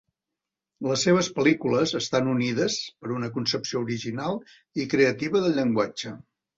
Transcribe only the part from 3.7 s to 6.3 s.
original i creativa del llenguatge.